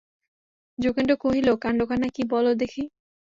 [0.79, 2.83] যোগেন্দ্র কহিল, কাণ্ডখানা কী বলো দেখি।